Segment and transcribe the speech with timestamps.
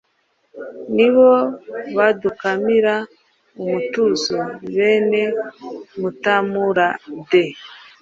[0.95, 1.29] Nibo
[1.97, 2.95] badukamira
[3.61, 4.35] umutuzo,
[4.75, 5.23] Bene
[5.99, 7.43] Mutamura-de